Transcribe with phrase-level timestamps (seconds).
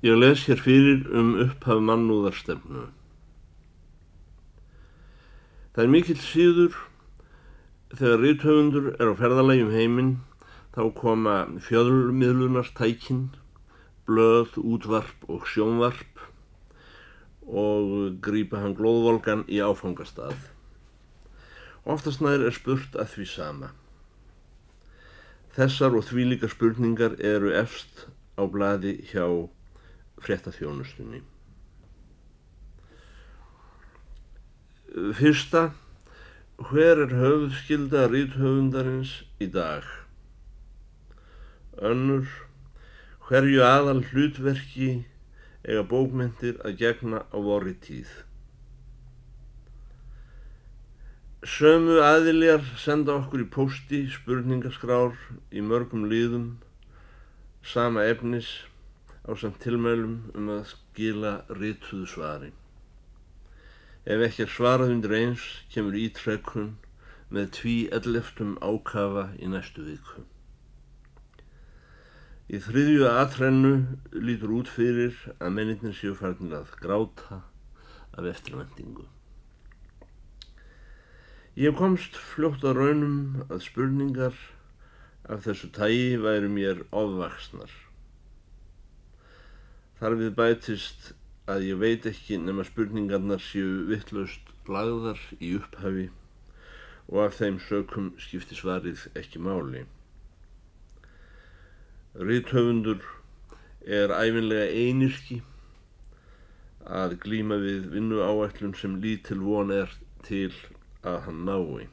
[0.00, 2.86] Ég les hér fyrir um upphaf mannúðarstefnu.
[5.76, 6.78] Það er mikill síður
[7.92, 10.14] þegar ríthöfundur er á ferðalægjum heiminn
[10.72, 11.34] þá koma
[11.66, 13.26] fjöðlmiðlunartækin,
[14.08, 16.24] blöð, útvarp og sjónvarp
[17.44, 20.48] og grýpa hann glóðvolgan í áfangastað.
[21.84, 23.72] Oftast nær er spurt að því sama.
[25.60, 28.06] Þessar og því líka spurningar eru efst
[28.40, 29.26] á bladi hjá
[30.24, 31.22] fréttaþjónustunni.
[34.90, 35.70] Fyrsta,
[36.58, 39.86] hver er höfðskilda ríthöfundarins í dag?
[41.78, 42.26] Önnur,
[43.28, 44.90] hverju aðal hlutverki
[45.62, 48.10] eiga bókmyndir að gegna á vorri tíð?
[51.46, 55.14] Sömu aðiljar senda okkur í posti spurningaskrár
[55.54, 56.50] í mörgum líðum,
[57.64, 58.50] sama efnis
[59.28, 62.50] á samt tilmælum um að skila rítuðu svari.
[64.08, 66.70] Ef ekki er svarað undir eins kemur ítrekkun
[67.30, 70.24] með tví elleftum ákafa í næstu viku.
[72.50, 73.74] Í þriðju aðtrennu
[74.26, 77.42] lítur út fyrir að mennitnir séu farnir að gráta
[78.16, 79.04] af eftirvendingu.
[81.60, 84.34] Ég komst fljótt að raunum að spurningar
[85.30, 87.70] af þessu tægi væri mér ofvaksnar.
[90.00, 91.10] Þar við bætist
[91.50, 96.06] að ég veit ekki nema spurningarnar séu vittlaust lagðar í upphafi
[97.10, 99.82] og af þeim sökum skipti svarið ekki máli.
[102.16, 103.04] Ríthöfundur
[103.84, 105.42] er æfinlega einirki
[106.88, 109.92] að glíma við vinnu áætlun sem lítil von er
[110.24, 110.54] til
[111.04, 111.90] að hann nái.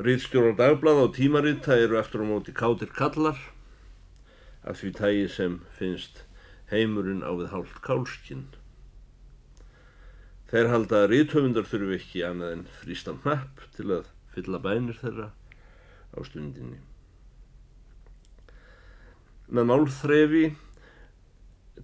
[0.00, 3.36] Rýðstjórar dagblad á tímarita eru eftir á móti kátir kallar
[4.64, 6.24] af því tægi sem finnst
[6.72, 8.46] heimurinn á við hálft kálskinn.
[10.50, 15.30] Þeir halda að rýðtöfundar þurfu ekki annað en þrýstan hnapp til að fylla bænir þeirra
[16.14, 16.80] á stundinni.
[19.54, 20.44] Með málþrefi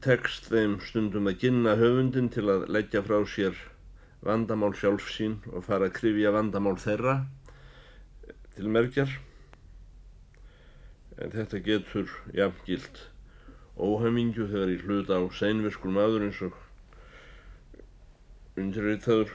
[0.05, 3.59] tekst þeim stundum að ginna höfundin til að leggja frá sér
[4.25, 7.19] vandamál sjálfsín og fara að krifja vandamál þeirra
[8.55, 9.13] til merkjar
[11.21, 13.05] en þetta getur jafngilt
[13.81, 16.57] óhæmingju þegar ég hluta á seinviskur maður eins og
[18.61, 19.33] undirreitaður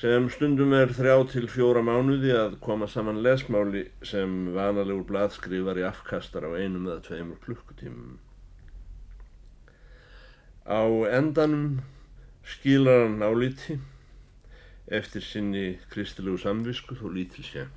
[0.00, 5.84] sem stundum er þrjá til fjóra mánuði að koma saman lesmáli sem vanalegur bladskrifar í
[5.86, 8.16] afkastar á einum eða tveimur klukkutímum.
[10.66, 10.82] Á
[11.14, 11.84] endanum
[12.42, 13.78] skilar hann álíti
[14.90, 17.68] eftir sinni kristilegu samvisku þó lítil sé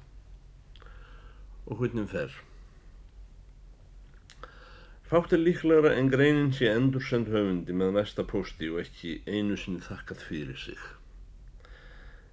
[1.67, 2.46] og hvernig fer.
[5.07, 9.55] Fátt er líklegra en greinin sé endur send höfundi með næsta posti og ekki einu
[9.59, 10.81] sinni þakkað fyrir sig.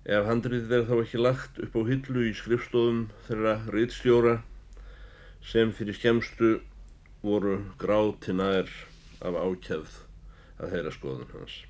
[0.04, 4.34] Ef handrið verð þá ekki lagt upp á hillu í skrifstofum þeirra rittstjóra
[5.52, 6.56] sem fyrir skemstu
[7.22, 8.72] voru gráti nær
[9.22, 10.02] af ákjæð
[10.58, 11.62] að heyra skoðun hans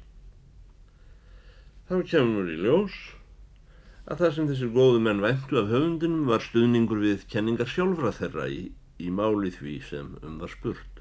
[1.89, 2.95] þá kemur í ljós
[4.09, 8.47] að það sem þessir góðu menn væntu af höfundinum var stuðningur við kenningar sjálfra þeirra
[8.49, 8.63] í,
[9.05, 10.94] í máli því sem um var spurt.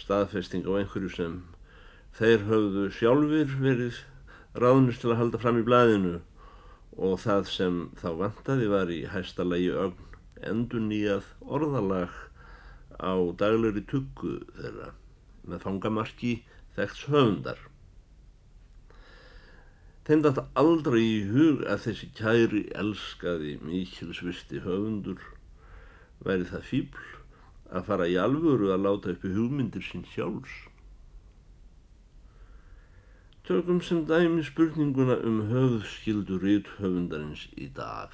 [0.00, 1.36] Staðfesting á einhverju sem
[2.16, 4.00] þeir höfðu sjálfur verið
[4.56, 6.14] ráðnist til að halda fram í blæðinu
[6.96, 10.06] og það sem þá vantaði var í hæsta lagi ögn
[10.50, 12.16] endur nýjað orðalag
[13.00, 14.90] á daglegri tuggu þeirra
[15.48, 16.32] með fangamarki
[16.76, 17.60] þekks höfundar.
[20.08, 25.20] Þeim dætt aldrei í hug að þessi kæri elskaði mikilsvisti höfundur.
[26.24, 27.19] Væri það fíbl
[27.70, 30.56] að fara í alvöru að láta uppi hugmyndir sín sjálfs.
[33.46, 38.12] Tökum sem dæmi spurninguna um höfðskildu rít höfundarins í dag.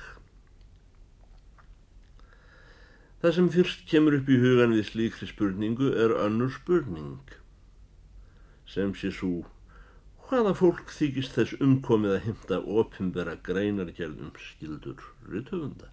[3.20, 7.34] Það sem fyrst kemur upp í hugan við slíkri spurningu er önnur spurning
[8.70, 9.44] sem sé svo
[10.28, 15.92] hvaða fólk þykist þess umkomið að hymta opimbera greinargerðum skildur rytöfunda.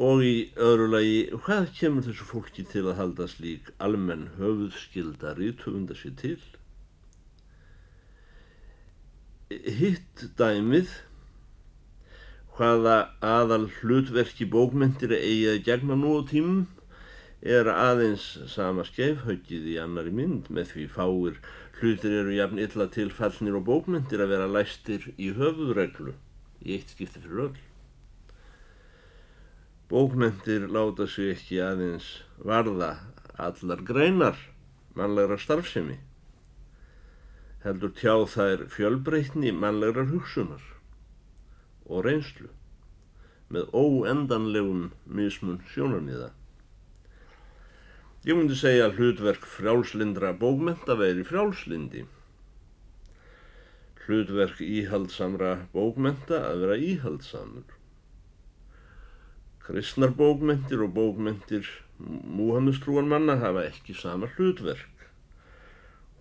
[0.00, 5.96] Og í öðru lagi, hvað kemur þessu fólki til að halda slík almenn höfuðskilda rytöfunda
[5.98, 6.38] sér til?
[9.50, 10.94] Hitt dæmið,
[12.56, 16.64] hvaða aðal hlutverki bókmyndir eigi að gegna nú á tímum,
[17.40, 21.40] er aðeins sama skeifhaugið í annari mynd með því fáir
[21.80, 26.12] Hlutir eru jafn illa til fallnir og bókmyndir að vera læstir í höfuðreglu
[26.60, 27.69] í eitt skipti fyrir öll.
[29.90, 32.04] Bókmyndir láta sig ekki aðeins
[32.46, 32.92] varða
[33.42, 34.36] allar greinar
[34.94, 35.96] mannlegra starfsemi.
[37.64, 40.62] Heldur tjá þær fjölbreytni mannlegra hugsunar
[41.90, 42.52] og reynslu
[43.50, 46.30] með óendanlegum mismun sjónarmiða.
[48.30, 52.06] Ég myndi segja að hlutverk frjálslindra bókmynda veri frjálslindi.
[54.06, 57.79] Hlutverk íhaldsamra bókmynda að vera íhaldsamur.
[59.70, 61.68] Kristnar bókmyndir og bókmyndir
[62.26, 65.04] Múhammestrúan manna hafa ekki sama hlutverk,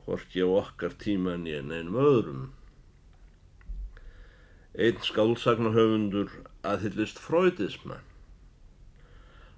[0.06, 2.44] horki á okkar tíman í en einum öðrum.
[4.78, 6.30] Einn skálsagnahöfundur
[6.62, 7.98] aðhyllist freudisma,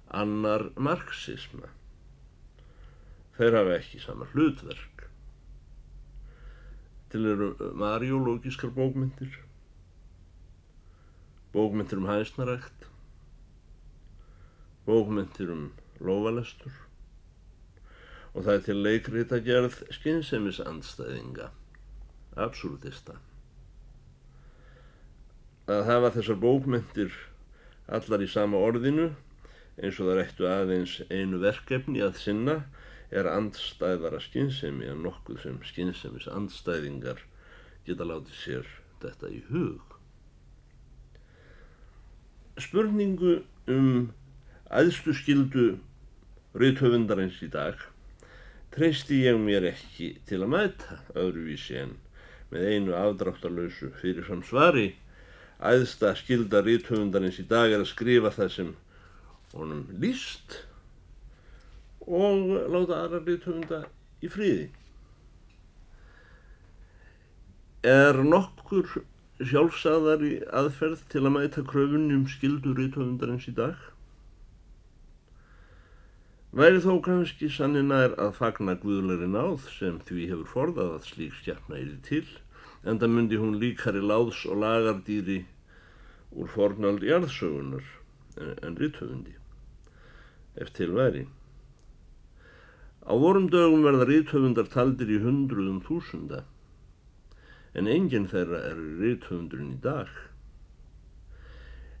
[0.08, 1.68] annar marxisma.
[3.36, 5.04] Þeir hafa ekki sama hlutverk.
[7.12, 7.50] Til eru
[7.82, 9.36] mariológiskar bókmyndir,
[11.52, 12.88] bókmyndir um hæsnarækt,
[14.86, 15.66] bókmyndir um
[16.02, 16.74] lofalestur
[18.32, 21.50] og það er til leikrita gerð skynnsemis andstæðinga,
[22.40, 23.18] absúltista.
[25.68, 27.12] Að hafa þessar bókmyndir
[27.92, 29.10] allar í sama orðinu
[29.80, 32.56] eins og það ættu aðeins einu verkefni að sinna
[33.12, 37.20] er andstæðara skynsemi en nokkuð sem skynsemis andstæðingar
[37.86, 39.96] geta látið sér þetta í hug.
[42.60, 44.12] Spurningu um
[44.72, 45.66] aðstu skildu
[46.56, 47.80] rauðtöfundarins í dag
[48.72, 51.96] treysti ég mér ekki til að mæta öðruvísi en
[52.52, 54.90] með einu afdráttarlausu fyrir fram svari
[55.62, 58.70] aðsta skilda rauðtöfundarins í dag er að skrifa það sem
[59.52, 60.62] honum líst
[62.06, 63.82] og láta aðra rauðtöfunda
[64.22, 64.66] í fríði.
[67.86, 68.88] Er nokkur
[69.42, 73.91] sjálfsagðari aðferð til að mæta kröfunni um skildu rauðtöfundarins í dag?
[76.52, 81.78] Væri þó kannski sanninær að fagna guðleiri náð sem því hefur forðað að slík stjarnar
[81.80, 82.26] yfir til,
[82.84, 85.38] en það myndi hún líkari láðs og lagardýri
[86.36, 87.86] úr fornald jarðsögunar
[88.68, 89.32] en rítöfundi,
[90.60, 91.24] ef til væri.
[93.08, 96.44] Á vorum dögum verða rítöfundar taldir í hundruðum þúsunda,
[97.72, 100.12] en enginn þeirra er rítöfundurinn í dag.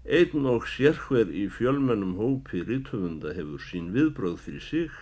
[0.02, 4.96] Einn og sérhver í fjölmennum hópi rítöfunda hefur sín viðbröð fyrir sig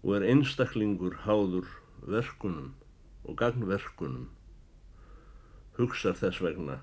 [0.00, 1.68] og er einstaklingur háður
[2.00, 2.70] verkunum
[3.28, 4.30] og gagnverkunum,
[5.76, 6.78] hugsar þess vegna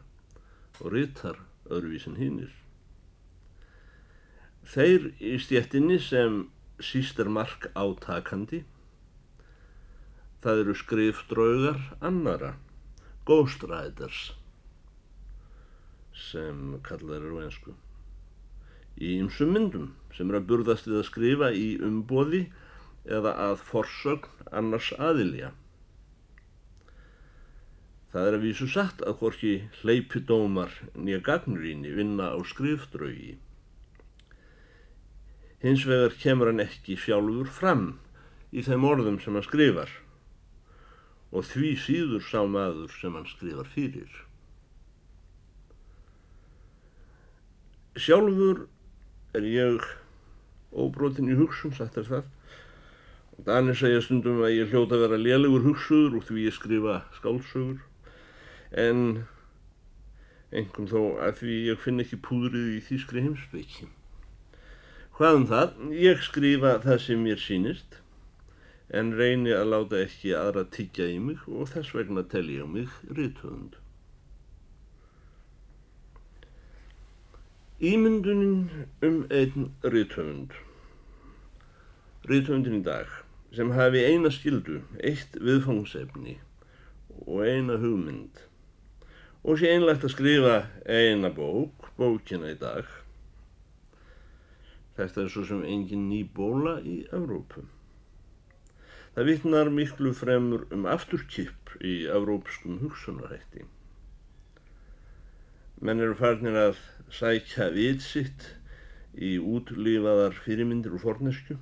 [0.78, 2.54] og rítar öðruvísin hinnir.
[4.62, 6.44] Þeir í stjettinni sem
[6.78, 8.62] síst er mark átakandi,
[10.46, 12.56] það eru skrifdraugar annara,
[13.26, 14.36] ghostwriters
[16.16, 17.76] sem kallar eru einsku.
[18.96, 22.46] Í ymsum myndum sem er að burðast við að skrifa í umboði
[23.06, 25.52] eða að forsögn annars aðilja.
[28.16, 33.36] Það er að vísu satt að hvorki hleypidómar nýja gagnrýni vinna á skrifdraugi.
[35.60, 37.86] Hins vegar kemur hann ekki sjálfur fram
[38.56, 39.92] í þeim orðum sem hann skrifar
[41.36, 44.25] og því síður sá maður sem hann skrifar fyrir.
[47.96, 48.66] Sjálfur
[49.36, 49.84] er ég
[50.76, 52.26] óbrotin í hugsun, sagt er það.
[53.36, 56.98] Og Danir segja stundum að ég hljóta að vera lélegur hugsuður og því ég skrifa
[57.18, 57.80] skálsögur.
[58.72, 59.00] En
[60.56, 63.88] engum þó að því ég finn ekki púðrið í þýskri heimsbyggi.
[65.16, 65.80] Hvað um það?
[65.96, 68.02] Ég skrifa það sem mér sínist
[68.92, 72.92] en reyni að láta ekki aðra tiggja í mig og þess vegna tel ég mig
[73.08, 73.80] rítöfund.
[77.86, 78.70] Ímyndunin
[79.06, 80.56] um einn rítöfund.
[82.26, 83.12] Rítöfundin í dag
[83.54, 86.40] sem hafi eina skildu, eitt viðfangsefni
[87.28, 88.42] og eina hugmynd
[89.46, 90.56] og sé einlegt að skrifa
[90.90, 92.90] eina bók, bókina í dag.
[94.98, 97.68] Þetta er svo sem engin ný bóla í Evrópu.
[99.14, 103.70] Það vittnar miklu fremur um afturkipp í evrópskum hugsunarhætti.
[105.84, 106.78] Menn eru farnir að
[107.12, 108.46] sækja vitsitt
[109.16, 111.58] í útlýfaðar fyrirmyndir úr fornesku,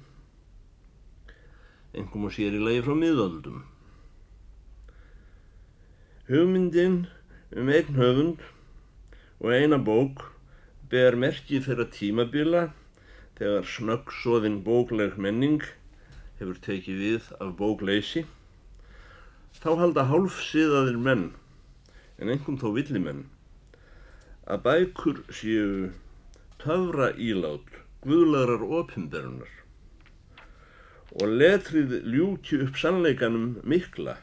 [1.98, 3.64] engum og sér í lagi frá miðöldum.
[6.30, 7.02] Hugmyndin
[7.58, 8.46] um einn höfund
[9.42, 10.28] og eina bók
[10.94, 12.64] ber merkið þeirra tímabila
[13.40, 15.66] þegar snöggsóðin bókleg menning
[16.38, 18.28] hefur tekið við af bókleysi,
[19.58, 21.32] þá halda hálfsiðaðir menn,
[22.22, 23.26] en engum þó villimenn,
[24.44, 25.92] að bækur séu
[26.60, 29.52] töfra ílát guðlarar opimberunar
[31.22, 34.18] og letrið ljúki upp sannleikanum mikla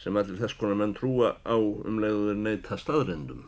[0.00, 3.42] sem allir þess konar menn trúa á um leiður neyta staðrendum.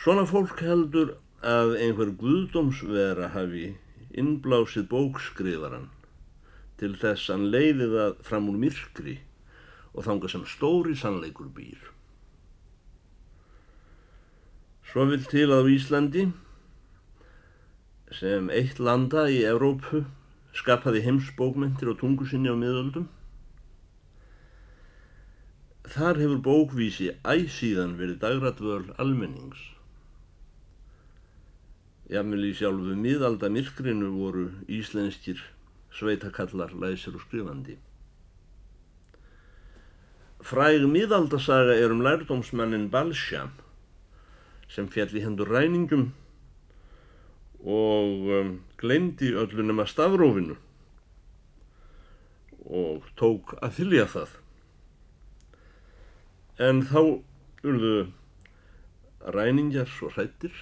[0.00, 1.14] Svona fólk heldur
[1.44, 3.74] að einhver guðdómsvera hafi
[4.16, 5.90] innblásið bókskrifaran
[6.80, 9.18] til þess að hann leiði það fram úr myrkri
[9.94, 11.80] og þanga sem stóri sannleikur býr.
[14.90, 16.24] Svo vil til að á Íslandi
[18.10, 20.02] sem eitt landa í Evrópu
[20.56, 23.06] skapaði heimsbókmyndir á tungu sinni á miðöldum.
[25.90, 29.62] Þar hefur bókvísi æsíðan verið dagratvöl almennings.
[32.10, 35.38] Jafnvel í sjálfu miðalda myrkrinu voru íslenskir
[35.94, 37.78] sveitakallar læsir og skrifandi.
[40.40, 43.50] Fræg miðaldasaga er um lærdómsmannin Balsjam
[44.72, 46.06] sem fjall í hendur ræningum
[47.60, 50.56] og um, glemdi öllu nema stafrófinu
[52.70, 54.32] og tók að þylja það.
[56.70, 57.00] En þá
[57.66, 57.94] urðu
[59.36, 60.54] ræningjar svo hrættir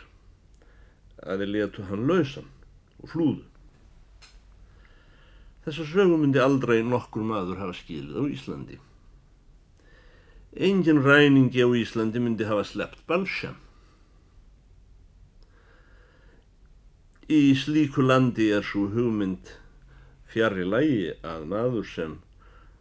[1.23, 2.51] að þeir letu hann lausan
[2.99, 3.47] og flúðu.
[5.69, 8.79] Þessa sögum myndi aldrei nokkur maður hafa skilið á Íslandi.
[10.57, 13.57] Engin ræningi á Íslandi myndi hafa sleppt balsjam.
[17.29, 19.53] Í slíku landi er svo hugmynd
[20.33, 22.15] fjari lægi að maður sem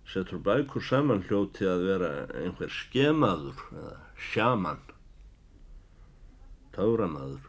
[0.08, 3.96] setur bækur saman hljóti að vera einhver skemaður eða
[4.30, 4.80] sjaman,
[6.72, 7.44] tauramaður.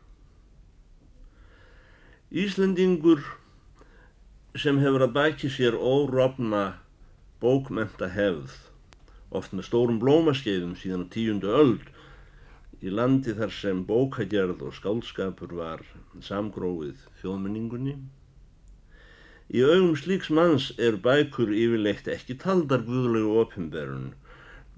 [2.35, 3.23] Íslendingur
[4.59, 6.65] sem hefur að bæki sér órofna
[7.39, 8.57] bókmenta hefð,
[9.31, 11.89] oft með stórum blómaskeiðum síðan á tíundu öld,
[12.81, 15.83] í landi þar sem bókagerð og skálskapur var
[16.23, 17.97] samgróið þjóðmenningunni.
[19.49, 24.11] Í augum slíks manns er bækur yfirleitt ekki taldar guðlegu opimberun,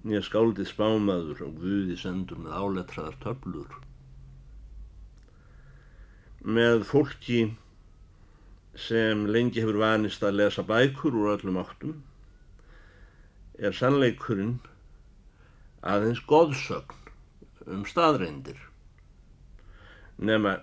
[0.06, 3.80] nýja skáldið spámaður og guði sendur með áletraðar töflur.
[6.40, 7.42] Með fólki
[8.78, 11.98] sem lengi hefur vanist að lesa bækur úr öllum áttum
[13.60, 14.56] er sannleikurinn
[15.94, 18.60] aðeins goðsögn um staðreindir
[20.30, 20.58] nema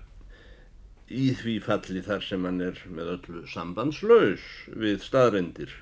[1.08, 4.46] í því falli þar sem hann er með öllu sambandslaus
[4.84, 5.74] við staðreindir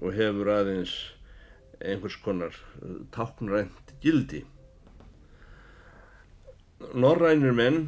[0.00, 0.96] og hefur aðeins
[1.82, 4.42] einhvers konar eh, táknrænt gildi.
[6.94, 7.80] Norrænir menn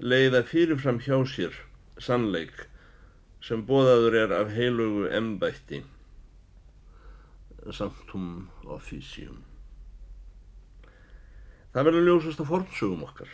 [0.00, 1.56] leiða fyrirfram hjá sér
[2.00, 2.66] sannleik
[3.44, 5.82] sem bóðaður er af heilugu embætti
[7.72, 9.42] Sanctum Officium.
[11.74, 13.30] Það verður ljósast á fornsögum okkar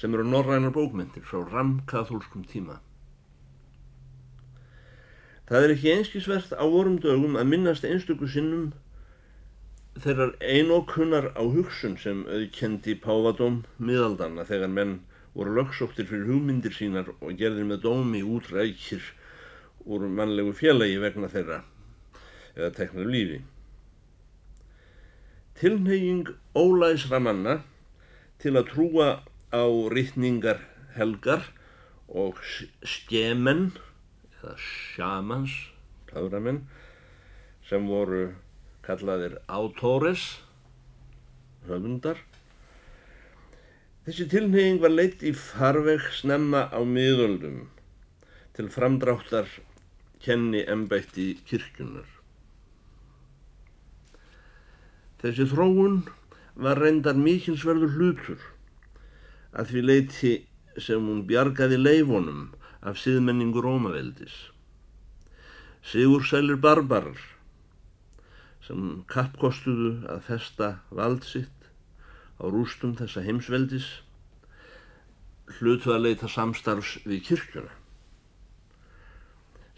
[0.00, 2.78] sem eru norrænar bókmyndir frá ramkathólskum tíma.
[5.50, 8.70] Það er ekki einskísvert á vorum dögum að minnast einstöku sinnum
[10.00, 15.00] þeirrar einokkunnar á hugsun sem auðkendi Pávadóm miðaldana þegar menn
[15.34, 19.04] voru lögsóttir fyrir hugmyndir sínar og gerðir með dómi útrækir
[19.86, 21.60] úr mannlegu félagi vegna þeirra
[22.60, 23.40] eða teknar lífi.
[25.60, 27.60] Tilneying ólæsra manna
[28.40, 29.08] til að trúa
[29.52, 30.62] á rítningar
[30.96, 31.50] helgar
[32.08, 32.38] og
[32.86, 33.70] skemenn
[34.40, 35.52] eða shamans,
[36.10, 36.64] töframenn,
[37.68, 38.30] sem voru
[38.86, 40.40] kallaðir autores,
[41.68, 42.18] höfundar.
[44.06, 47.68] Þessi tilneying var leitt í farveg snemma á miðöldum
[48.56, 49.46] til framdráttar
[50.24, 52.19] kenni embætti kirkjunar.
[55.20, 55.98] Þessi þróun
[56.60, 58.46] var reyndar mikilsverður hlutur
[59.52, 60.32] að því leiti
[60.80, 62.46] sem hún bjargaði leifonum
[62.80, 64.36] af síðmenningu Rómaveldis.
[65.84, 67.20] Sigur sælir barbarar
[68.64, 71.68] sem kappkostuðu að festa vald sitt
[72.40, 73.88] á rústum þessa heimsveldis
[75.58, 77.72] hlutu að leita samstarfs við kirkjuna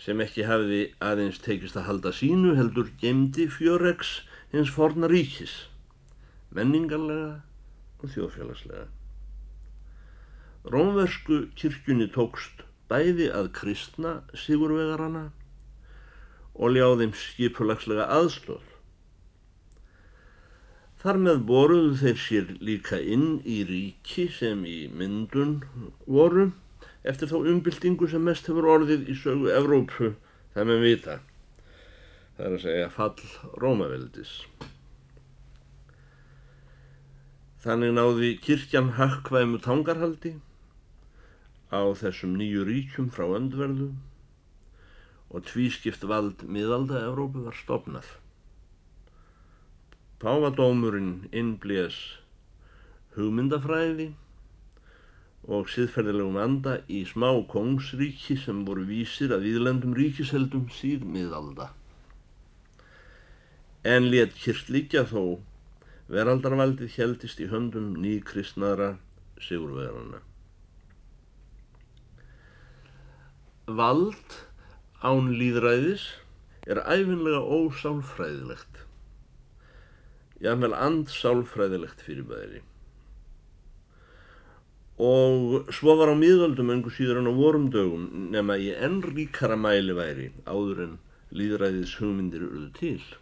[0.02, 4.20] sem ekki hafiði aðeins tekist að halda sínu heldur gemdi fjöregs
[4.52, 5.52] hins forna ríkis,
[6.52, 7.40] menningarlega
[8.02, 8.88] og þjóðfélagslega.
[10.72, 12.60] Rómversku kirkjunni tókst
[12.92, 15.30] bæði að kristna sigurvegarana
[16.52, 18.68] og ljáðum skipulagslega aðstóð.
[21.02, 25.62] Þar með boruðu þeir sér líka inn í ríki sem í myndun
[26.06, 26.52] voru
[27.02, 30.12] eftir þá umbyltingu sem mest hefur orðið í sögu Evrópu
[30.54, 31.16] það með vita
[32.36, 34.36] það er að segja fall Rómaveldis.
[37.62, 40.32] Þannig náði kirkjan hakkvæmu tangarhaldi
[41.70, 43.92] á þessum nýju ríkjum frá öndverðu
[45.32, 48.08] og tvískipt vald miðalda Evrópu var stopnað.
[50.22, 52.00] Pávadómurinn innblés
[53.16, 54.08] hugmyndafræði
[55.46, 61.70] og siðferðilegum anda í smá kongsríki sem voru vísir að viðlendum ríkisheldum síð miðalda.
[63.82, 65.40] En let kyrst líka þó
[66.12, 68.92] veraldarvaldið heldist í höndum nýkristnara
[69.42, 70.20] sigurverðana.
[73.66, 74.36] Vald
[75.02, 76.04] án líðræðis
[76.70, 78.84] er æfinlega ósálfræðilegt,
[80.42, 82.60] jáfnvel andsálfræðilegt fyrir bæri.
[85.02, 89.58] Og svo var á miðöldum engur síður en á vorum dögum nema í enn ríkara
[89.58, 90.94] mæli væri áður en
[91.34, 93.21] líðræðis hugmyndir eruðu til.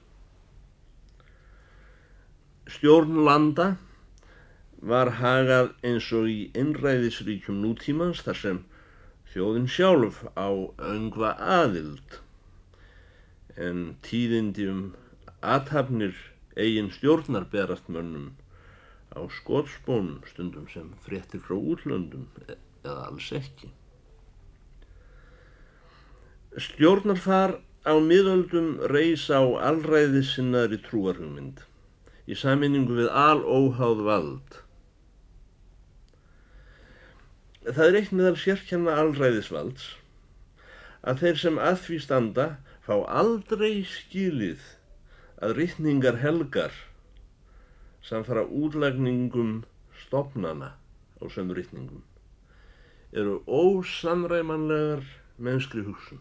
[2.71, 3.73] Stjórn landa
[4.81, 8.61] var hagað eins og í innræðisríkjum nútímans þar sem
[9.33, 10.49] þjóðin sjálf á
[10.91, 12.21] öngva aðild
[13.69, 14.85] en tíðindi um
[15.55, 16.15] aðhafnir
[16.57, 18.31] eigin stjórnar berast mönnum
[19.15, 23.73] á skótspónum stundum sem fréttir frá útlöndum eða alls ekki.
[26.55, 31.67] Stjórnarfar á miðöldum reys á allræði sinnaðri trúarhugmynd
[32.31, 34.59] í saminningu við alóháð vald.
[37.67, 39.89] Það er eitt meðal sérkjanna allræðisvalds
[41.11, 42.47] að þeir sem að því standa
[42.87, 44.63] fá aldrei skilið
[45.41, 46.77] að rittningar helgar
[48.05, 49.61] samfara útlagningum
[50.05, 50.75] stopnana
[51.21, 52.03] á sömu rittningum
[53.13, 55.05] eru ósamræmanlegar
[55.37, 56.21] mennskri hugsun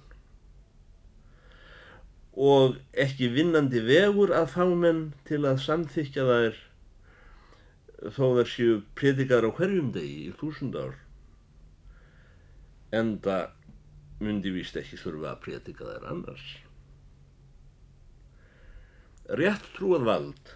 [2.38, 6.60] og ekki vinnandi vegur að fá menn til að samþykja þær
[8.16, 10.96] þó þær séu predikar á hverjum degi í þúsund ár
[12.96, 13.38] enda
[14.20, 16.48] myndi víst ekki þurfa að predika þær annars
[19.42, 20.56] rétt trúað vald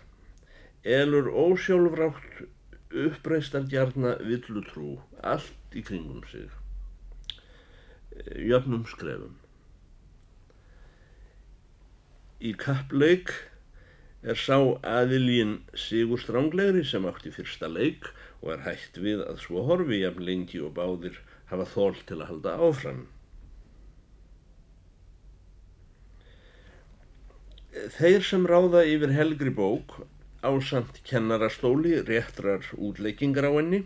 [0.98, 2.43] elur ósjálfrátt
[3.04, 6.52] uppreistar gjarna villutrú allt í kringum sig
[8.36, 9.42] jöfnum skrefum.
[12.43, 13.29] Í kappleik
[14.27, 18.10] er sá aðilín Sigur Stránglegri sem átti fyrsta leik
[18.41, 22.29] og er hægt við að svo horfi jafn lengi og báðir hafa þól til að
[22.32, 23.06] halda áfram.
[27.95, 29.95] Þeir sem ráða yfir helgri bók
[30.43, 33.86] ásamt kennarastóli réttrar útleikingar á henni.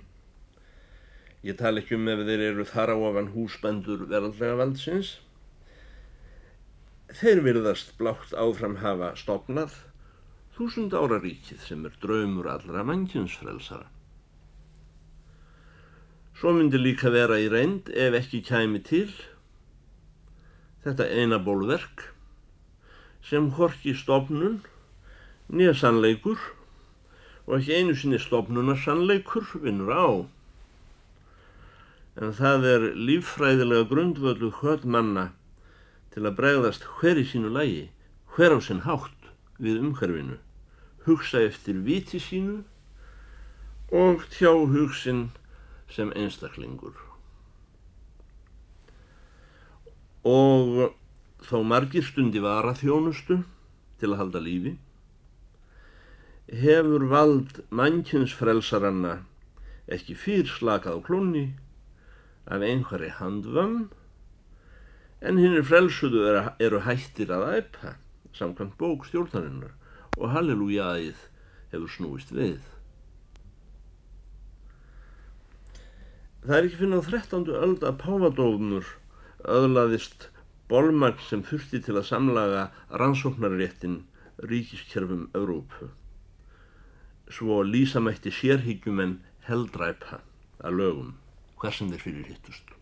[1.45, 5.13] Ég tala ekki um ef þeir eru þar á afan húsbendur verðlega valdsins.
[7.07, 9.77] Þeir virðast blátt áfram hafa stopnað
[10.57, 13.87] þúsund ára ríkið sem er draumur allra mannkjumsfrelsara.
[16.37, 19.07] Svo myndi líka vera í reynd ef ekki kæmi til
[20.83, 22.09] þetta eina bólverk
[23.29, 24.59] sem horki stopnun
[25.47, 26.43] nýja sannleikur
[27.47, 30.07] og ekki einu sinni stopnunar sannleikur vinnur á.
[32.19, 35.29] En það er líffræðilega grundvöldu hvöld manna
[36.17, 37.82] til að bregðast hver í sínu lægi,
[38.34, 39.27] hver á sinn hátt
[39.62, 40.39] við umhverfinu,
[41.06, 42.63] hugsa eftir viti sínu
[43.93, 45.27] og tjá hugsin
[45.93, 46.95] sem einstaklingur.
[50.25, 50.89] Og
[51.45, 53.43] þó margir stundi vara þjónustu
[54.01, 54.73] til að halda lífi,
[56.49, 59.19] hefur vald mannkynnsfrelsaranna
[59.86, 61.45] ekki fyrr slakað á klónni
[62.49, 63.80] af einhverju handvömm
[65.21, 66.23] en hinn er frelsuðu
[66.62, 67.93] eru hættir að æpa
[68.38, 69.73] samkvæmt bók stjórnarinnar
[70.17, 71.21] og hallelujaðið
[71.73, 72.62] hefur snúist við.
[76.45, 77.47] Það er ekki finnað 13.
[77.60, 78.91] öld að Pávadófnur
[79.58, 80.30] öðlaðist
[80.71, 82.67] bolmagn sem þurfti til að samlaga
[83.01, 84.03] rannsóknarréttin
[84.51, 85.89] ríkiskerfum Európu
[87.27, 90.21] svo lísamætti sérhyggjum heldræpa
[90.63, 91.13] að lögum
[91.60, 92.76] hversum þeir fyrir hittust.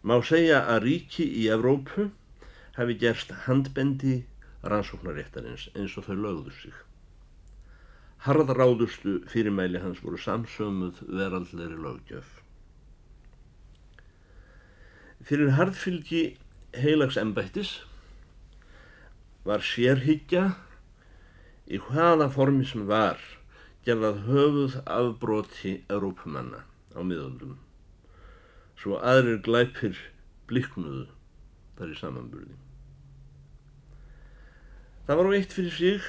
[0.00, 2.06] Má segja að ríki í Evrópu
[2.78, 4.22] hafi gerst handbendi
[4.64, 6.78] rannsóknaréttarins eins og þau lögðu sig.
[8.24, 12.32] Harðráðustu fyrirmæli hans voru samsömuð veraldleiri lögjöf.
[15.20, 16.24] Fyrir harðfylgi
[16.80, 17.76] heilags embættis
[19.44, 20.46] var sérhyggja
[21.68, 23.20] í hvaða formi sem var
[23.84, 26.64] gerðað höfuð afbroti Európumanna
[26.96, 27.58] á miðöldum
[28.80, 29.98] svo aðrir glæpir
[30.48, 31.04] bliknuðu
[31.76, 32.56] þar í samanburði.
[35.04, 36.08] Það var á eitt fyrir sig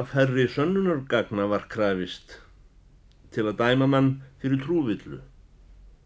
[0.00, 2.38] af herri sönnunargagna var krafist
[3.36, 5.20] til að dæma mann fyrir trúvillu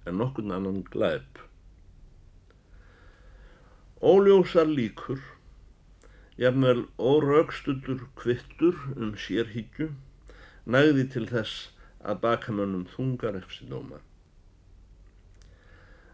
[0.09, 1.45] en nokkurn annan glæp.
[4.01, 5.21] Óljósar líkur,
[6.41, 9.93] jafnvel órögstutur kvittur um sérhyggju,
[10.67, 11.69] næði til þess
[12.01, 14.01] að bakamönnum þungar efsidóma.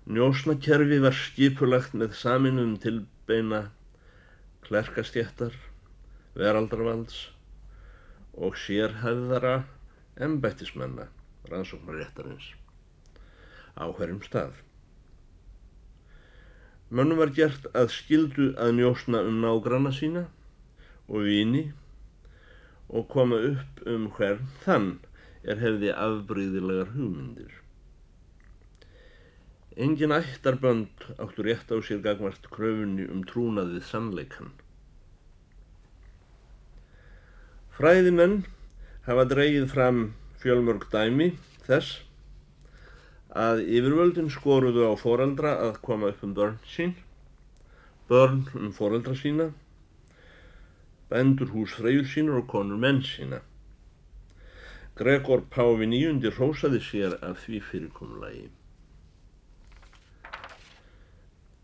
[0.07, 3.65] Njósnakerfi var skipulagt með saminum tilbeina
[4.63, 5.57] klerkastjættar,
[6.39, 7.17] veraldarvalds
[8.39, 9.57] og sérhæðara
[10.23, 11.09] embættismenna
[11.51, 12.53] rannsóknaréttarins
[13.75, 14.55] á hverjum stað.
[16.95, 20.29] Mönnum var gert að skildu að njósna um nágranna sína
[21.11, 21.67] og vini
[22.87, 24.91] og koma upp um hvern þann
[25.43, 27.51] er hefði afbreyðilegar hugmyndir.
[29.77, 34.55] Engin ættarbönd áttu rétt á sér gagvart kröfunni um trúnaðið sannleikan.
[37.77, 38.39] Fræðimenn
[39.05, 40.01] hafa dreyið fram
[40.41, 41.29] fjölmörg dæmi
[41.69, 42.01] þess
[43.37, 46.97] að yfirvöldin skoruðu á foreldra að koma upp um börn sín,
[48.09, 49.53] börn um foreldra sína,
[51.13, 53.45] bendur hús freyjur sínur og konur menn sína.
[54.97, 58.49] Gregor Páfi nýjundi rósaði sér af því fyrirkomulagi.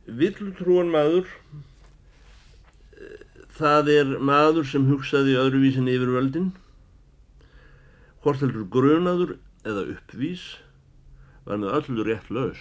[0.06, 1.28] Villtrúan maður,
[3.54, 6.50] það er maður sem hugsaði öðruvísin yfir völdin,
[8.24, 10.42] hvort heldur grunaður eða uppvís,
[11.46, 12.60] var með öllu rétt laus.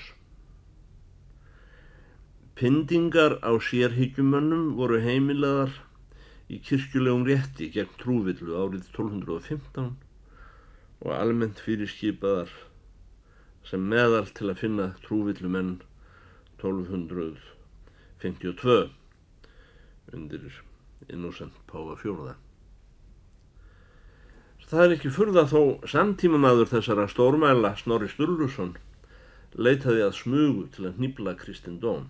[2.53, 5.73] Pindingar á sérhyggjumönnum voru heimilegar
[6.51, 9.95] í kirkjulegum rétti gegn trúvillu árið 1215
[11.01, 12.51] og almennt fyrir skipaðar
[13.65, 15.79] sem meðal til að finna trúvillumenn
[16.61, 18.89] 1252
[20.13, 20.63] undir
[21.09, 22.35] innúsend Páfa fjóruða.
[24.71, 28.69] Það er ekki furða þó samtímamaður þessara stórmæla Snorri Sturluson
[29.51, 32.05] leitaði að smugu til að nýbla Kristindóm.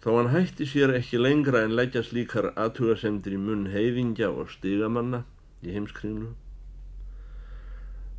[0.00, 5.20] Þó hann hætti sér ekki lengra en leggjast líkar aðtugasemdir í munn heiðingja og stigamanna
[5.60, 6.32] í heimskringlu.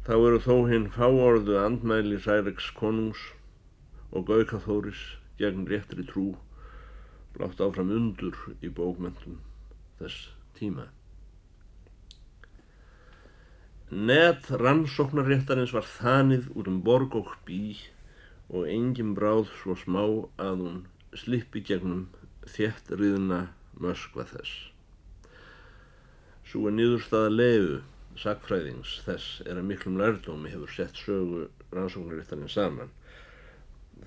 [0.05, 3.25] Þá eru þó hinn fáorðu andmæli Særiks konungs
[4.13, 5.03] og Gaukaþóris
[5.39, 6.27] gegn réttri trú
[7.33, 9.39] blátt áfram undur í bókmentum
[9.97, 10.85] þess tíma.
[13.93, 17.75] Net rannsóknarréttarins var þanið út um borg og bí
[18.53, 20.03] og engin bráð svo smá
[20.41, 20.79] að hún
[21.17, 22.07] slippi gegnum
[22.55, 23.41] þéttriðna
[23.81, 24.53] möskva þess.
[26.45, 27.77] Svo er niðurstaða leiðu
[28.19, 32.93] sagfræðings þess er að miklum lærdómi hefur sett sögu rannsóknarréttarins saman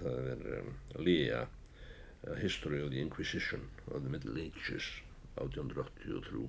[0.03, 4.91] það er um, Lea uh, History of the Inquisition of the Middle Ages
[5.37, 6.49] 1883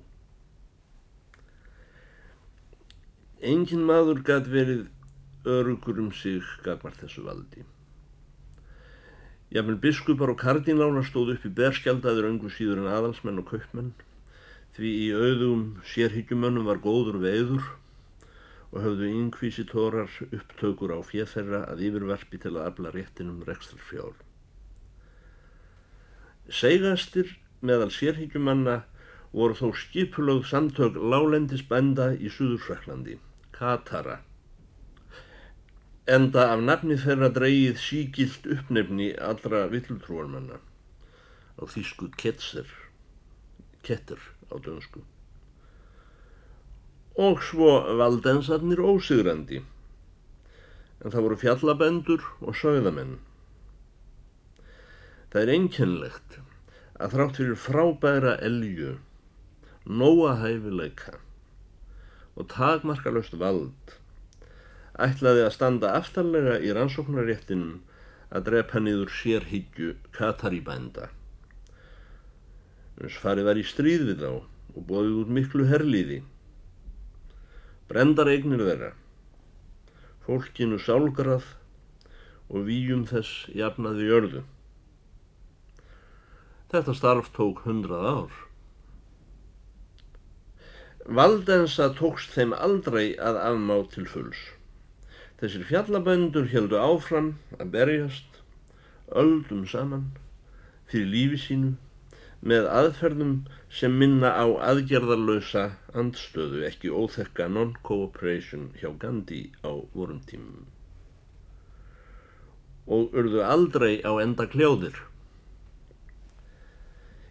[3.48, 4.86] Engin maður gæt verið
[5.46, 7.62] örugur um sig gagmart þessu valdi.
[9.54, 13.92] Jáfnvel biskupar og kardinálar stóð upp í berskjaldaður öngu síður en aðalsmenn og kaupmenn.
[14.74, 17.70] Því í auðum sérhyggjumönnum var góður veiður
[18.72, 24.16] og höfðu inkvísitórar upptökur á fjöðferra að yfirvarpi til að afla réttinum rekstarfjár.
[26.52, 27.32] Segastir
[27.64, 28.82] meðal sérhyggjumanna
[29.32, 33.18] voru þó skipulögð samtök lálendisbænda í Suðursvæklandi,
[33.52, 34.20] Katara.
[36.08, 40.60] Enda af nafni þeirra dreyið sígilt uppnefni allra villtrúarmanna
[41.60, 42.68] á þýsku ketser,
[43.84, 45.04] ketter á dönsku
[47.18, 49.64] og svo valdensarnir ósigrandi,
[51.02, 53.16] en það voru fjallabendur og sögðamenn.
[55.32, 56.38] Það er einkennlegt
[56.98, 58.94] að þrátt fyrir frábæra elju,
[59.88, 61.18] nóa hæfileika
[62.38, 63.98] og takmarkalöst vald
[65.02, 67.80] ætlaði að standa aftarlega í rannsóknaréttinum
[68.34, 71.08] að drepa niður sérhyggju kataribænda.
[73.22, 76.22] Farið var í stríð við þá og bóðið út miklu herliði
[77.88, 78.90] brendar eignir þeirra,
[80.26, 81.46] fólkinu sálgrað
[82.52, 84.42] og výjum þess jafnaði jörðu.
[86.68, 88.36] Þetta starf tók hundrað ár.
[91.08, 94.40] Valdensa tókst þeim aldrei að afmá til fulls.
[95.40, 98.42] Þessir fjallaböndur heldu áfram að berjast,
[99.16, 100.10] öldum saman,
[100.90, 101.76] fyrir lífi sínu
[102.40, 103.36] með aðferðum
[103.80, 110.68] sem minna á aðgerðarlösa andstöðu ekki óþekka non-cooperation hjá Gandhi á vorum tímum
[112.88, 114.96] og urðu aldrei á enda kljóðir.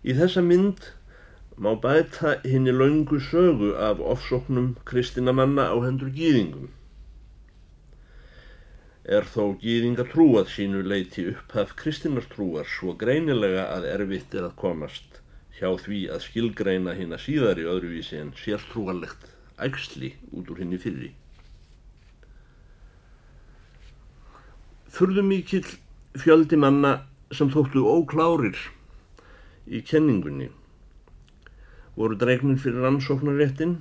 [0.06, 0.92] Í þessa mynd
[1.58, 6.70] má bæta henni laungu sögu af ofsóknum kristinamanna á hendur gýðingum.
[9.08, 15.22] Er þó gýðinga trúað sínu leiti upphaf kristinartrúar svo greinilega að erfitt er að komast
[15.56, 19.30] hjá því að skilgreina hinn að síðari öðruvísi en sértrúarlegt
[19.64, 21.14] ægsli út úr henni fyrri.
[24.92, 25.66] Þurðu mikill
[26.20, 26.94] fjöldi manna
[27.32, 28.60] sem þóttu óklárir
[29.72, 30.52] í kenningunni
[31.96, 33.80] voru dregnir fyrir rannsóknaréttin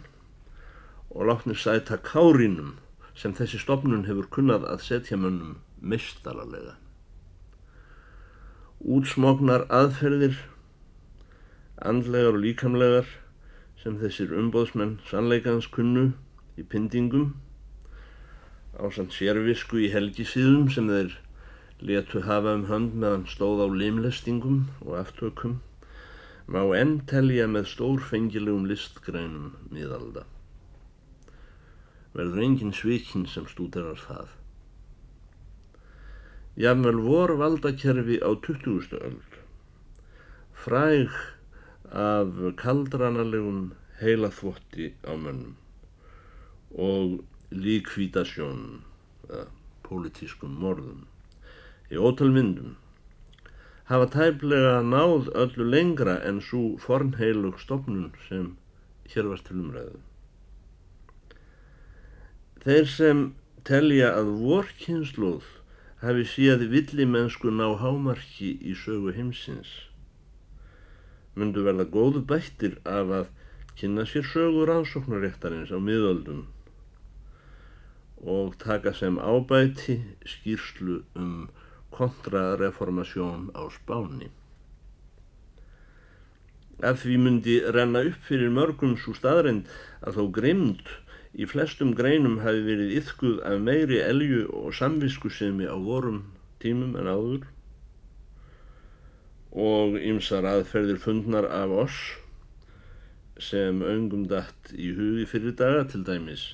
[1.11, 2.77] og látnir sæta kárínum
[3.17, 6.77] sem þessi stopnun hefur kunnað að setja mönnum mestalalega.
[8.81, 10.37] Útsmognar aðferðir
[11.81, 13.09] andlegar og líkamlegar
[13.81, 16.11] sem þessir umbóðsmenn sannleikans kunnu
[16.61, 17.35] í pindingum
[18.77, 21.17] á samt sérvisku í helgisíðum sem þeir
[21.89, 25.59] letu hafa um hönd meðan stóð á limlestingum og aftökum
[26.47, 30.25] má enn telja með stórfengilegum listgrænum miðalda.
[32.17, 34.29] Verður engin svikinn sem stúderar það.
[36.57, 38.97] Jáfnvel vor valdakerfi á 20.
[38.97, 39.41] öld.
[40.57, 41.13] Fræg
[41.93, 45.55] af kaldranalegum heilaþvotti á mönnum
[46.89, 47.21] og
[47.53, 48.65] líkvítasjón
[49.29, 49.45] eða
[49.87, 51.05] pólitískum morðum
[51.93, 52.75] í ótalmyndum
[53.93, 58.53] hafa tæplega náð öllu lengra en svo fornheilug stofnun sem
[59.13, 60.01] hér var til umræðu.
[62.67, 63.19] Þeir sem
[63.63, 65.51] telja að vorkynnslóð
[66.03, 69.71] hafi síðan villimennsku ná hámarki í sögu heimsins
[71.37, 73.27] myndu verða góðu bættir af að
[73.79, 76.43] kynna sér sögur ansóknaréttarins á miðöldum
[78.37, 81.49] og taka sem ábæti skýrslu um
[81.93, 84.31] kontrareformasjón á spáni.
[86.83, 89.69] Af því myndi renna upp fyrir mörgum svo staðreind
[90.01, 90.89] að þó grimd
[91.37, 96.23] í flestum greinum hafi verið yfkuð af meiri elju og samviskusemi á vorum
[96.65, 97.43] tímum en áður
[99.67, 101.99] og ymsar aðferðir fundnar af oss
[103.41, 106.47] sem öngum dætt í hugi fyrir daga til dæmis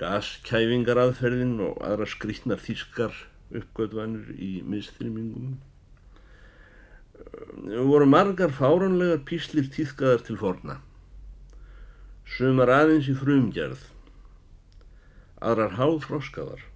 [0.00, 3.14] gaskæfingar aðferðin og aðra skrítnar þýskar
[3.60, 5.58] uppgötvanir í mistrýmingum
[7.90, 10.80] voru margar fáranlegar píslir týðkaðar til forna
[12.36, 13.86] sumar aðeins í frumgerð
[15.40, 16.66] aðrar háþróskaðar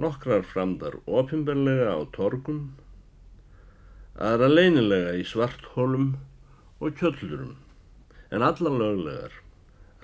[0.00, 2.70] nokkrar framdar opimberlega á torgum
[4.20, 6.10] aðra leynilega í svarthólum
[6.80, 7.54] og kjöllurum,
[8.28, 9.32] en allar löglegar,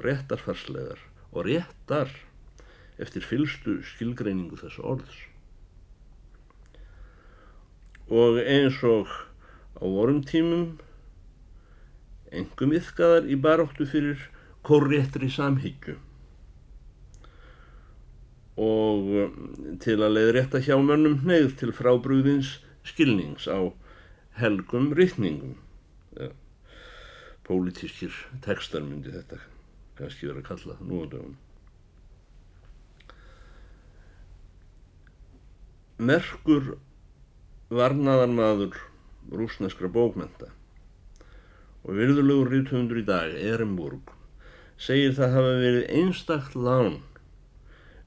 [0.00, 1.00] réttarfarslegar
[1.32, 2.12] og réttar
[3.00, 5.18] eftir fylstu skilgreiningu þessu orðs.
[8.08, 9.10] Og eins og
[9.76, 10.78] á vorum tímum,
[12.32, 14.28] engum yfkaðar í baróttu fyrir
[14.64, 15.98] korréttri samhyggju
[18.56, 19.10] og
[19.84, 22.56] til að leiði rétta hjá mönnum neyð til frábrúðins
[22.88, 23.68] skilnings á
[24.40, 25.56] helgum rittningum
[26.16, 26.30] ja.
[27.44, 28.14] pólitískir
[28.44, 29.42] tekstar myndi þetta
[29.98, 31.36] kannski verið að kalla nú á dögum
[35.96, 36.74] Merkur
[37.72, 38.76] varnaðarmadur
[39.32, 40.50] rúsneskra bókmenta
[41.86, 44.12] og virðulegur ríðtöfundur í dag, Ehrenburg
[44.80, 46.98] segir það hafa verið einstakt lán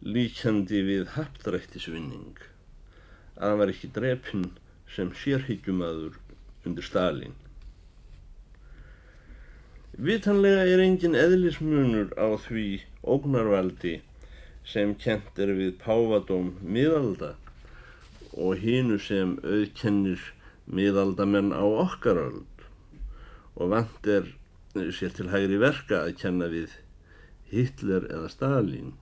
[0.06, 2.40] líkjandi við haptrættisvinning
[3.36, 4.46] að hann var ekki drepinn
[4.96, 6.16] sem sérhyggjumadur
[6.68, 7.36] undir Stalin.
[10.00, 12.66] Vitanlega er engin eðlismunur á því
[13.04, 13.98] ógnarvaldi
[14.64, 17.34] sem kent er við Pávadóm miðalda
[18.40, 20.24] og hínu sem auðkennir
[20.70, 22.64] miðaldamenn á okkaröld
[23.60, 24.32] og vant er
[24.96, 26.80] sér til hægri verka að kenna við
[27.52, 28.94] Hitler eða Stalin.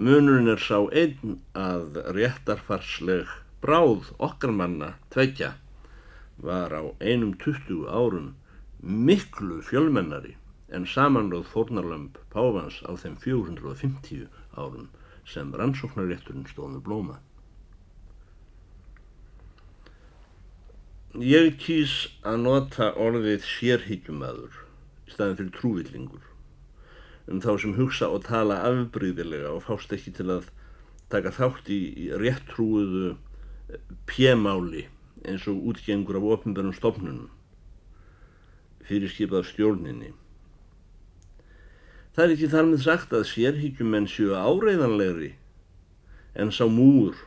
[0.00, 5.50] Munurinn er sá einn að réttarfarsleg bráð okkar manna tveikja
[6.46, 8.30] var á einum 20 árum
[8.80, 10.32] miklu fjölmennari
[10.72, 14.24] en samanlöð fórnarlömp Pávans á þeim 450
[14.56, 14.88] árum
[15.34, 17.20] sem rannsóknarétturinn stóðu blóma.
[21.20, 24.60] Ég kýs að nota orðið sérhyggjumæður
[25.04, 26.29] í staðin fyrir trúvillingur
[27.28, 30.48] um þá sem hugsa og tala afbríðilega og fást ekki til að
[31.12, 33.16] taka þátt í, í réttrúuðu
[34.08, 34.86] pjemáli
[35.28, 37.28] eins og útgengur af ofnbjörnum stofnunum
[38.90, 40.12] fyrirskipað stjórninni.
[42.16, 45.34] Það er ekki þar með sagt að sérhyggjum enn séu áreiðanlegri
[46.40, 47.18] en sá múur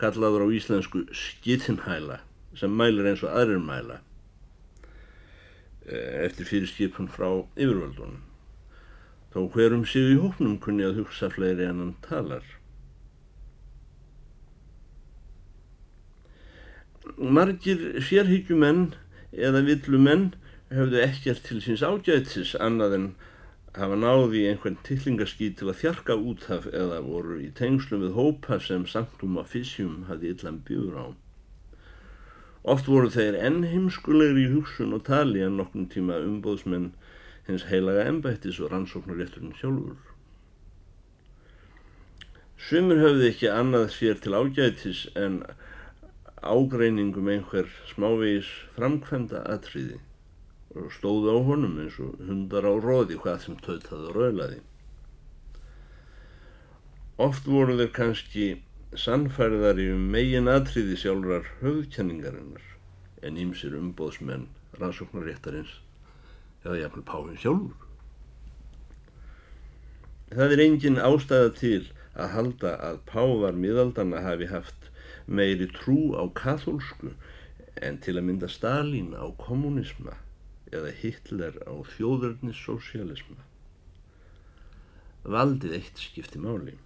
[0.00, 2.22] kallaður á íslensku skittinhæla
[2.56, 4.00] sem mælir eins og aðrir mæla.
[5.88, 8.27] eh, eftir fyrirskipun frá yfirvöldunum.
[9.34, 12.44] Þó hverum sig í hóknum kunni að hugsa fleiri en hann talar.
[17.16, 18.94] Margir sérhyggjumenn
[19.32, 20.30] eða villumenn
[20.72, 23.06] höfðu ekkert til síns ágætis annað en
[23.76, 28.86] hafa náði einhvern tillingaský til að þjarka úthaf eða voru í tengslum við hópa sem
[28.88, 31.06] Sanctum Officium hafði illan bjúður á.
[32.68, 36.90] Oft voru þeir enn heimskulegri í hugsun og tali en nokkun tíma umbóðsmenn
[37.48, 39.96] hins heilaga embættis og rannsóknarétturinn sjálfur.
[42.68, 45.40] Sumur höfðu ekki annað sér til ágætis en
[46.44, 49.96] ágreiningum einhver smávegis framkvæmda atriði
[50.76, 54.60] og stóðu á honum eins og hundar á róði hvað sem tautaði og raulaði.
[57.18, 58.46] Oft voru þeir kannski
[58.92, 62.68] sannfærðari um megin atriði sjálfrar höfðkenningarinnar
[63.24, 65.78] en ímsir umbóðsmenn rannsóknaréttarins
[66.68, 67.86] eða jafnvel páfinn sjálfur.
[70.28, 74.90] Það er engin ástæða til að halda að pávar miðaldana hafi haft
[75.24, 77.14] meiri trú á katholsku
[77.80, 80.18] en til að mynda Stalin á kommunisma
[80.68, 83.40] eða Hitler á þjóðurnisocialisma.
[85.24, 86.76] Valdið eitt skipti máli.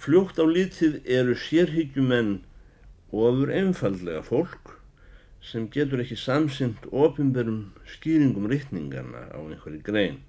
[0.00, 2.38] Fljótt á litið eru sérhyggjumenn
[3.10, 4.76] ofur einfallega fólk
[5.42, 7.60] sem getur ekki samsynt ofinberum
[7.94, 10.20] skýringum rittningarna á einhverju grein.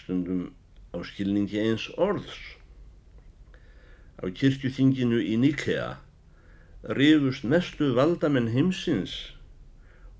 [0.00, 0.52] Stundum
[0.96, 2.40] á skilningi eins orðs.
[4.22, 5.90] Á kirkjuþinginu í Nikea
[6.98, 9.14] rifust mestu valdamenn heimsins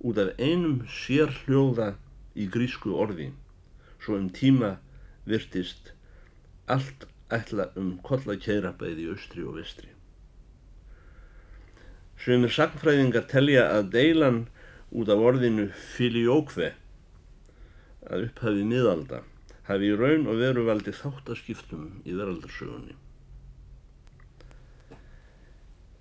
[0.04, 1.94] út af einum sérhljóða
[2.36, 3.30] í grísku orði
[4.02, 4.76] svo um tíma
[5.26, 5.92] virtist
[6.76, 9.95] allt ætla um kollakæðrabæði í austri og vestri.
[12.16, 14.42] Sumir sagnfræðingar telja að deilan
[14.90, 16.72] út af orðinu filioque
[18.06, 19.22] að upphafi miðalda
[19.66, 22.94] hafi í raun og veru valdi þáttaskiptum í veraldarsögunni.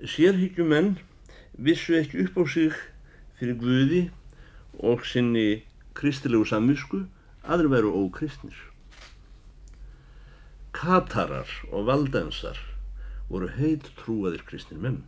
[0.05, 0.95] Sérhyggjumenn
[1.57, 2.77] vissu ekki upp á sig
[3.39, 4.01] fyrir Guði
[4.83, 5.63] og sinni
[5.97, 7.05] kristilegu samvisku
[7.43, 8.55] aðri veru ókristnir.
[10.75, 12.59] Katarar og valdensar
[13.29, 15.03] voru heit trúaðir kristnir menn.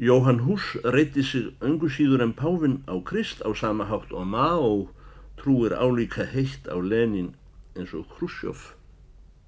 [0.00, 4.88] Jóhann Hús reyti sig öngu síður en Pávin á Krist á sama hátt og Mao
[5.36, 7.34] trúir álíka heitt á Lenin
[7.76, 8.72] eins og Khrushchev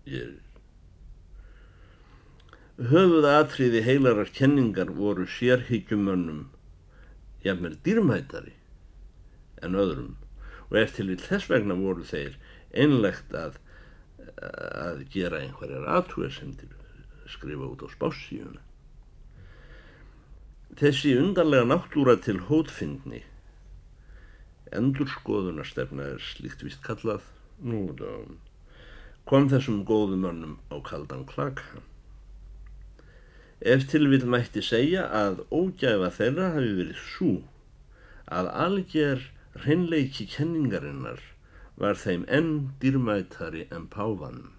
[0.05, 0.43] gerir.
[2.77, 6.43] Höfuð atriði heilarar kenningar voru sérhyggjumönnum
[7.47, 8.53] jafnvel dýrmætari
[9.65, 10.19] en öðrum
[10.69, 12.37] og eftir við þess vegna voru þeir
[12.77, 13.57] einlegt að,
[14.37, 16.69] að gera einhverjar til
[17.25, 18.61] skrifa út á spássíuna.
[20.81, 23.21] Þessi undarlega náttúra til hótfindni
[24.77, 27.27] endurskoðunarstefna er slíkt vist kallað
[27.61, 27.83] nú
[29.29, 31.83] kom þessum góðum önnum á kaldan klaka.
[33.61, 37.35] Ef til vil mætti segja að ógæfa þeirra hafi verið svo
[38.39, 39.29] að algjör
[39.63, 41.23] hreinleiki kenningarinnar
[41.79, 42.51] var þeim enn
[42.83, 44.51] dýrmætari en páfanum.